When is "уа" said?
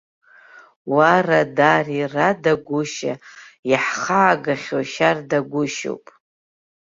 0.93-1.13